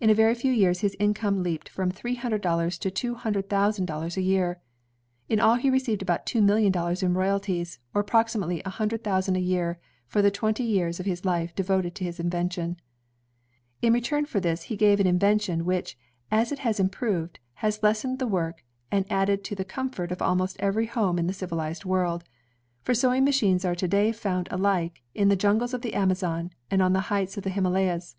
[0.00, 3.50] In a very few years his income leaped from three hundred dollars to two hundred
[3.50, 4.62] thousand dollars a year.
[5.28, 9.04] In all he received about two million dollars in royalties, or ap proximately a hundred
[9.04, 12.80] thousand a year, for the twenty years of his life devoted to his invention.
[13.82, 15.98] In return for this he gave an invention, which,
[16.30, 20.22] as it has improved, has lessened the work and added to the com fort of
[20.22, 22.24] almost every home in the civilized world;
[22.80, 26.80] for sewing machines are to day found alike in the jungles of the Amazon, and
[26.80, 28.16] on the heights of the Himalayas.